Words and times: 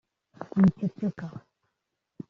Wiceceka 0.55 1.27